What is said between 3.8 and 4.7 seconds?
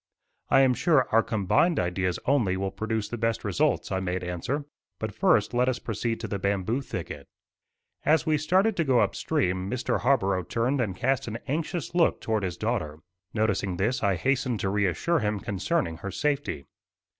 I made answer.